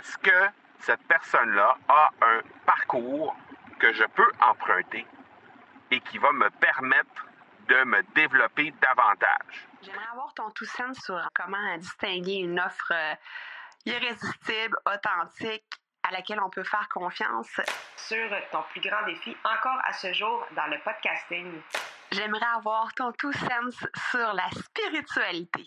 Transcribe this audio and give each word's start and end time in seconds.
est-ce 0.00 0.16
que 0.18 0.48
cette 0.78 1.02
personne-là 1.06 1.76
a 1.88 2.10
un 2.22 2.40
parcours 2.64 3.36
que 3.78 3.92
je 3.92 4.04
peux 4.04 4.30
emprunter 4.40 5.06
et 5.90 6.00
qui 6.00 6.16
va 6.18 6.32
me 6.32 6.48
permettre 6.48 7.26
de 7.68 7.84
me 7.84 8.02
développer 8.14 8.72
davantage? 8.80 9.68
J'aimerais 9.82 10.06
avoir 10.12 10.32
ton 10.32 10.50
tout 10.50 10.64
sens 10.64 10.98
sur 11.00 11.20
comment 11.34 11.76
distinguer 11.76 12.36
une 12.36 12.58
offre 12.58 12.92
euh, 12.92 13.14
irrésistible, 13.84 14.76
authentique, 14.86 15.64
à 16.02 16.12
laquelle 16.12 16.40
on 16.40 16.48
peut 16.48 16.64
faire 16.64 16.88
confiance. 16.88 17.60
Sur 17.96 18.30
ton 18.50 18.62
plus 18.70 18.80
grand 18.80 19.04
défi 19.04 19.36
encore 19.44 19.80
à 19.84 19.92
ce 19.92 20.14
jour 20.14 20.46
dans 20.56 20.66
le 20.66 20.78
podcasting. 20.82 21.60
J'aimerais 22.10 22.46
avoir 22.56 22.92
ton 22.94 23.12
tout 23.12 23.32
sens 23.34 23.86
sur 24.10 24.32
la 24.32 24.48
spiritualité. 24.50 25.66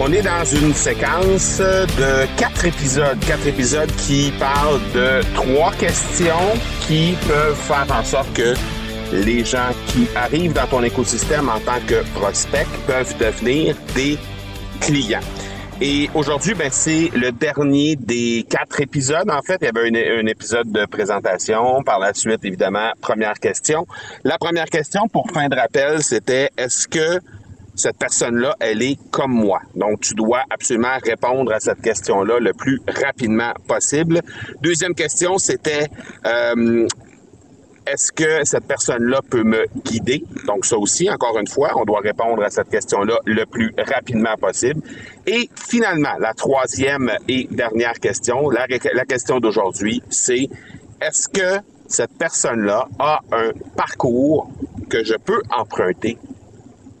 On 0.00 0.12
est 0.12 0.22
dans 0.22 0.44
une 0.44 0.74
séquence 0.74 1.58
de 1.60 2.26
quatre 2.36 2.64
épisodes, 2.64 3.18
quatre 3.26 3.46
épisodes 3.46 3.90
qui 3.96 4.32
parlent 4.40 4.80
de 4.92 5.20
trois 5.34 5.70
questions 5.72 6.34
qui 6.80 7.14
peuvent 7.28 7.54
faire 7.54 7.86
en 7.90 8.02
sorte 8.02 8.32
que 8.32 8.54
les 9.12 9.44
gens 9.44 9.70
qui 9.86 10.08
arrivent 10.16 10.52
dans 10.52 10.66
ton 10.66 10.82
écosystème 10.82 11.48
en 11.48 11.60
tant 11.60 11.78
que 11.86 12.02
prospect 12.18 12.66
peuvent 12.88 13.16
devenir 13.18 13.76
des 13.94 14.18
clients. 14.80 15.20
Et 15.80 16.08
aujourd'hui, 16.14 16.54
ben, 16.54 16.70
c'est 16.70 17.10
le 17.14 17.30
dernier 17.32 17.96
des 17.96 18.46
quatre 18.48 18.80
épisodes. 18.80 19.28
En 19.28 19.42
fait, 19.42 19.58
il 19.60 19.64
y 19.64 19.68
avait 19.68 20.18
un, 20.18 20.26
épisode 20.26 20.70
de 20.70 20.86
présentation. 20.86 21.82
Par 21.82 21.98
la 21.98 22.14
suite, 22.14 22.44
évidemment, 22.44 22.92
première 23.00 23.34
question. 23.34 23.86
La 24.22 24.38
première 24.38 24.66
question, 24.66 25.08
pour 25.08 25.28
fin 25.30 25.48
de 25.48 25.56
rappel, 25.56 26.02
c'était 26.02 26.50
est-ce 26.56 26.86
que 26.86 27.20
cette 27.74 27.98
personne-là, 27.98 28.54
elle 28.60 28.82
est 28.82 28.98
comme 29.10 29.32
moi. 29.32 29.60
Donc, 29.74 30.00
tu 30.00 30.14
dois 30.14 30.42
absolument 30.50 30.96
répondre 31.02 31.52
à 31.52 31.60
cette 31.60 31.80
question-là 31.80 32.38
le 32.38 32.52
plus 32.52 32.80
rapidement 33.02 33.52
possible. 33.66 34.20
Deuxième 34.62 34.94
question, 34.94 35.38
c'était 35.38 35.88
euh, 36.26 36.86
est-ce 37.86 38.12
que 38.12 38.44
cette 38.44 38.66
personne-là 38.66 39.20
peut 39.28 39.42
me 39.42 39.66
guider? 39.84 40.24
Donc, 40.46 40.64
ça 40.64 40.78
aussi, 40.78 41.10
encore 41.10 41.38
une 41.38 41.46
fois, 41.46 41.72
on 41.76 41.84
doit 41.84 42.00
répondre 42.00 42.42
à 42.42 42.50
cette 42.50 42.70
question-là 42.70 43.18
le 43.26 43.44
plus 43.44 43.74
rapidement 43.76 44.36
possible. 44.36 44.80
Et 45.26 45.50
finalement, 45.68 46.16
la 46.18 46.32
troisième 46.32 47.10
et 47.28 47.46
dernière 47.50 48.00
question, 48.00 48.48
la, 48.50 48.66
la 48.94 49.04
question 49.04 49.38
d'aujourd'hui, 49.40 50.02
c'est 50.08 50.48
est-ce 51.02 51.28
que 51.28 51.60
cette 51.86 52.16
personne-là 52.18 52.88
a 52.98 53.20
un 53.32 53.50
parcours 53.76 54.50
que 54.88 55.04
je 55.04 55.14
peux 55.14 55.42
emprunter 55.54 56.16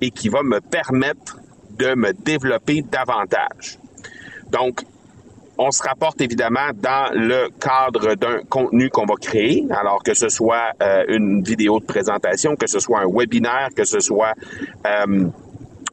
et 0.00 0.10
qui 0.10 0.28
va 0.28 0.42
me 0.42 0.60
permettre 0.60 1.38
de 1.78 1.94
me 1.94 2.12
développer 2.12 2.82
davantage. 2.82 3.78
Donc, 4.50 4.84
on 5.56 5.70
se 5.70 5.82
rapporte 5.82 6.20
évidemment 6.20 6.70
dans 6.74 7.12
le 7.12 7.48
cadre 7.60 8.14
d'un 8.14 8.42
contenu 8.48 8.90
qu'on 8.90 9.06
va 9.06 9.14
créer, 9.14 9.66
alors 9.70 10.02
que 10.02 10.14
ce 10.14 10.28
soit 10.28 10.72
euh, 10.82 11.04
une 11.08 11.42
vidéo 11.42 11.78
de 11.78 11.84
présentation, 11.84 12.56
que 12.56 12.66
ce 12.66 12.80
soit 12.80 13.00
un 13.00 13.08
webinaire, 13.08 13.68
que 13.74 13.84
ce 13.84 14.00
soit 14.00 14.32
euh, 14.86 15.28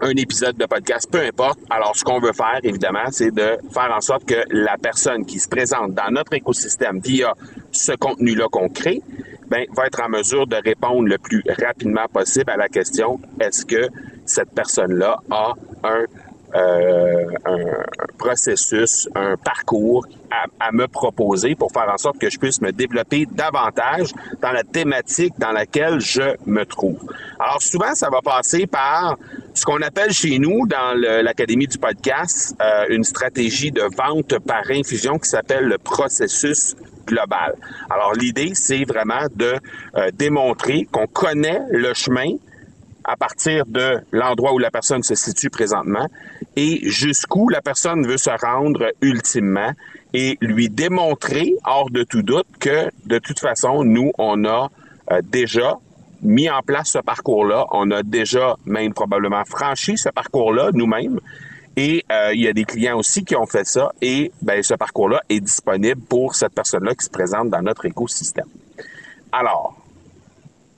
un 0.01 0.09
épisode 0.17 0.57
de 0.57 0.65
podcast, 0.65 1.07
peu 1.11 1.21
importe. 1.21 1.59
Alors, 1.69 1.95
ce 1.95 2.03
qu'on 2.03 2.19
veut 2.19 2.33
faire, 2.33 2.59
évidemment, 2.63 3.05
c'est 3.11 3.31
de 3.31 3.57
faire 3.71 3.93
en 3.95 4.01
sorte 4.01 4.25
que 4.25 4.43
la 4.49 4.77
personne 4.81 5.25
qui 5.25 5.39
se 5.39 5.47
présente 5.47 5.93
dans 5.93 6.09
notre 6.09 6.33
écosystème 6.33 6.99
via 6.99 7.33
ce 7.71 7.91
contenu-là 7.91 8.47
qu'on 8.51 8.67
crée, 8.69 9.01
ben, 9.51 9.65
va 9.75 9.85
être 9.85 10.01
en 10.01 10.07
mesure 10.07 10.47
de 10.47 10.55
répondre 10.55 11.07
le 11.09 11.17
plus 11.17 11.43
rapidement 11.61 12.07
possible 12.07 12.49
à 12.49 12.55
la 12.55 12.69
question 12.69 13.19
est-ce 13.41 13.65
que 13.65 13.89
cette 14.25 14.51
personne-là 14.51 15.17
a 15.29 15.53
un, 15.83 16.05
euh, 16.55 17.25
processus, 18.17 19.09
un 19.13 19.35
parcours 19.35 20.05
à, 20.59 20.71
me 20.71 20.87
proposer 20.87 21.55
pour 21.55 21.69
faire 21.73 21.89
en 21.93 21.97
sorte 21.97 22.17
que 22.17 22.29
je 22.29 22.39
puisse 22.39 22.61
me 22.61 22.71
développer 22.71 23.25
davantage 23.29 24.13
dans 24.41 24.53
la 24.53 24.63
thématique 24.63 25.33
dans 25.37 25.51
laquelle 25.51 25.99
je 25.99 26.37
me 26.45 26.63
trouve? 26.63 26.99
Alors 27.37 27.61
souvent, 27.61 27.93
ça 27.93 28.09
va 28.09 28.21
passer 28.21 28.67
par 28.67 29.17
ce 29.53 29.65
qu'on 29.65 29.81
appelle 29.81 30.11
chez 30.11 30.39
nous 30.39 30.65
dans 30.67 30.93
l'Académie 31.23 31.67
du 31.67 31.77
podcast 31.77 32.55
euh, 32.61 32.85
une 32.89 33.03
stratégie 33.03 33.71
de 33.71 33.83
vente 33.97 34.39
par 34.39 34.63
infusion 34.69 35.17
qui 35.17 35.29
s'appelle 35.29 35.65
le 35.65 35.77
processus 35.77 36.75
global. 37.05 37.55
Alors 37.89 38.13
l'idée, 38.13 38.51
c'est 38.53 38.85
vraiment 38.85 39.25
de 39.35 39.53
euh, 39.95 40.11
démontrer 40.13 40.87
qu'on 40.91 41.07
connaît 41.07 41.61
le 41.71 41.93
chemin 41.93 42.35
à 43.03 43.17
partir 43.17 43.65
de 43.65 43.99
l'endroit 44.11 44.53
où 44.53 44.59
la 44.59 44.71
personne 44.71 45.03
se 45.03 45.15
situe 45.15 45.49
présentement 45.49 46.07
et 46.55 46.87
jusqu'où 46.89 47.49
la 47.49 47.61
personne 47.61 48.05
veut 48.05 48.17
se 48.17 48.29
rendre 48.29 48.91
ultimement 49.01 49.71
et 50.13 50.37
lui 50.41 50.69
démontrer, 50.69 51.55
hors 51.65 51.89
de 51.89 52.03
tout 52.03 52.21
doute, 52.21 52.47
que 52.59 52.89
de 53.05 53.17
toute 53.17 53.39
façon, 53.39 53.83
nous, 53.83 54.11
on 54.17 54.45
a 54.45 54.69
euh, 55.11 55.21
déjà 55.23 55.77
mis 56.21 56.49
en 56.49 56.61
place 56.61 56.91
ce 56.91 56.99
parcours-là, 56.99 57.65
on 57.71 57.89
a 57.91 58.03
déjà 58.03 58.55
même 58.65 58.93
probablement 58.93 59.43
franchi 59.45 59.97
ce 59.97 60.09
parcours-là 60.09 60.69
nous-mêmes 60.73 61.19
et 61.77 62.05
euh, 62.11 62.31
il 62.33 62.41
y 62.41 62.47
a 62.47 62.53
des 62.53 62.65
clients 62.65 62.97
aussi 62.97 63.23
qui 63.23 63.35
ont 63.35 63.45
fait 63.45 63.65
ça 63.65 63.91
et 64.01 64.31
ben, 64.41 64.61
ce 64.61 64.73
parcours-là 64.73 65.21
est 65.29 65.39
disponible 65.39 66.01
pour 66.01 66.35
cette 66.35 66.53
personne-là 66.53 66.95
qui 66.95 67.05
se 67.05 67.09
présente 67.09 67.49
dans 67.49 67.61
notre 67.61 67.85
écosystème. 67.85 68.47
Alors, 69.31 69.75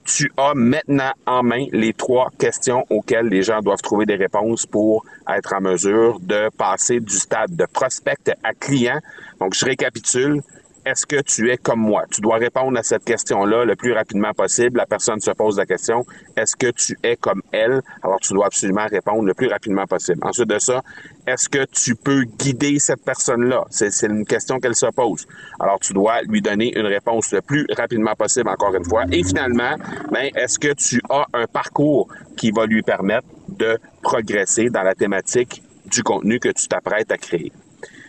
tu 0.04 0.30
as 0.36 0.52
maintenant 0.54 1.12
en 1.26 1.42
main 1.42 1.66
les 1.72 1.94
trois 1.94 2.30
questions 2.38 2.84
auxquelles 2.90 3.26
les 3.26 3.42
gens 3.42 3.60
doivent 3.60 3.82
trouver 3.82 4.06
des 4.06 4.16
réponses 4.16 4.66
pour 4.66 5.04
être 5.28 5.54
en 5.54 5.60
mesure 5.60 6.20
de 6.20 6.50
passer 6.56 7.00
du 7.00 7.14
stade 7.14 7.56
de 7.56 7.64
prospect 7.64 8.34
à 8.42 8.52
client. 8.52 8.98
Donc, 9.40 9.54
je 9.54 9.64
récapitule 9.64 10.42
est-ce 10.84 11.06
que 11.06 11.20
tu 11.22 11.50
es 11.50 11.56
comme 11.56 11.80
moi? 11.80 12.04
Tu 12.10 12.20
dois 12.20 12.36
répondre 12.36 12.78
à 12.78 12.82
cette 12.82 13.04
question-là 13.04 13.64
le 13.64 13.74
plus 13.74 13.92
rapidement 13.92 14.32
possible. 14.32 14.78
La 14.78 14.86
personne 14.86 15.20
se 15.20 15.30
pose 15.30 15.56
la 15.56 15.66
question, 15.66 16.04
est-ce 16.36 16.56
que 16.56 16.70
tu 16.70 16.96
es 17.02 17.16
comme 17.16 17.42
elle? 17.52 17.80
Alors, 18.02 18.20
tu 18.20 18.34
dois 18.34 18.46
absolument 18.46 18.86
répondre 18.86 19.24
le 19.24 19.34
plus 19.34 19.48
rapidement 19.48 19.86
possible. 19.86 20.18
Ensuite 20.22 20.48
de 20.48 20.58
ça, 20.58 20.82
est-ce 21.26 21.48
que 21.48 21.64
tu 21.64 21.94
peux 21.94 22.24
guider 22.24 22.78
cette 22.78 23.02
personne-là? 23.04 23.64
C'est 23.70 24.06
une 24.06 24.26
question 24.26 24.58
qu'elle 24.58 24.74
se 24.74 24.86
pose. 24.86 25.26
Alors, 25.58 25.80
tu 25.80 25.92
dois 25.92 26.22
lui 26.22 26.42
donner 26.42 26.76
une 26.78 26.86
réponse 26.86 27.32
le 27.32 27.40
plus 27.40 27.66
rapidement 27.76 28.14
possible, 28.14 28.48
encore 28.48 28.74
une 28.74 28.84
fois. 28.84 29.04
Et 29.10 29.24
finalement, 29.24 29.76
ben, 30.10 30.28
est-ce 30.36 30.58
que 30.58 30.72
tu 30.74 31.00
as 31.08 31.26
un 31.32 31.46
parcours 31.46 32.08
qui 32.36 32.50
va 32.50 32.66
lui 32.66 32.82
permettre 32.82 33.26
de 33.48 33.78
progresser 34.02 34.68
dans 34.68 34.82
la 34.82 34.94
thématique 34.94 35.62
du 35.86 36.02
contenu 36.02 36.38
que 36.40 36.50
tu 36.50 36.68
t'apprêtes 36.68 37.10
à 37.10 37.16
créer? 37.16 37.52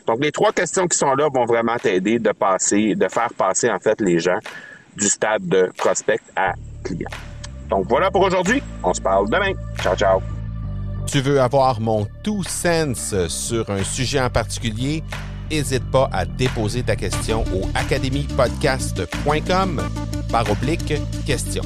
Donc, 0.07 0.17
les 0.21 0.31
trois 0.31 0.51
questions 0.51 0.87
qui 0.87 0.97
sont 0.97 1.13
là 1.15 1.27
vont 1.33 1.45
vraiment 1.45 1.77
t'aider 1.77 2.19
de 2.19 2.31
passer, 2.31 2.95
de 2.95 3.07
faire 3.07 3.33
passer, 3.33 3.69
en 3.69 3.79
fait, 3.79 3.99
les 4.01 4.19
gens 4.19 4.39
du 4.95 5.07
stade 5.07 5.47
de 5.47 5.71
prospect 5.77 6.19
à 6.35 6.53
client. 6.83 7.09
Donc, 7.69 7.85
voilà 7.89 8.11
pour 8.11 8.21
aujourd'hui. 8.21 8.61
On 8.83 8.93
se 8.93 9.01
parle 9.01 9.27
demain. 9.29 9.53
Ciao, 9.81 9.95
ciao. 9.95 10.21
Tu 11.07 11.21
veux 11.21 11.39
avoir 11.39 11.79
mon 11.79 12.05
tout 12.23 12.43
sens 12.43 13.15
sur 13.27 13.69
un 13.69 13.83
sujet 13.83 14.19
en 14.19 14.29
particulier? 14.29 15.01
N'hésite 15.51 15.89
pas 15.91 16.09
à 16.11 16.25
déposer 16.25 16.81
ta 16.83 16.95
question 16.95 17.43
au 17.53 17.61
academypodcast.com 17.75 19.83
par 20.31 20.49
oblique 20.49 20.95
question. 21.25 21.61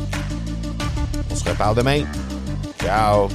On 1.31 1.36
se 1.36 1.50
reparle 1.50 1.78
demain. 1.78 2.04
Ciao! 2.81 3.30